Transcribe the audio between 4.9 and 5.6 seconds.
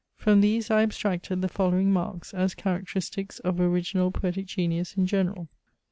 in general.